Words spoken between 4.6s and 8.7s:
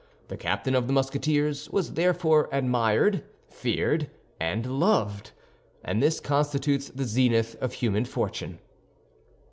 loved; and this constitutes the zenith of human fortune.